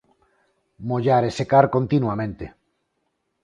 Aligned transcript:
Mollar 0.87 1.23
e 1.29 1.35
secar 1.39 1.65
continuamente. 1.75 2.45